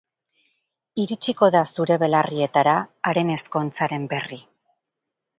[1.01, 2.73] Iritsiko da zure belarrietara
[3.11, 4.41] haren ezkontzaren berri.